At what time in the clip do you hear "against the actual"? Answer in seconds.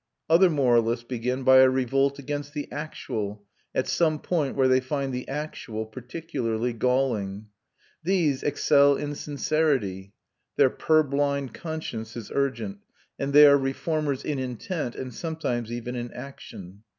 2.17-3.45